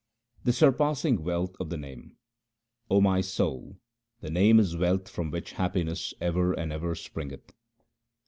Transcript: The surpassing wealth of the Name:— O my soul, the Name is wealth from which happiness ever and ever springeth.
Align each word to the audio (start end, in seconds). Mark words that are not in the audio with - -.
The 0.45 0.51
surpassing 0.51 1.23
wealth 1.23 1.55
of 1.59 1.69
the 1.69 1.77
Name:— 1.77 2.17
O 2.89 3.01
my 3.01 3.21
soul, 3.21 3.77
the 4.21 4.31
Name 4.31 4.59
is 4.59 4.75
wealth 4.75 5.07
from 5.07 5.29
which 5.29 5.51
happiness 5.51 6.11
ever 6.19 6.53
and 6.53 6.73
ever 6.73 6.95
springeth. 6.95 7.53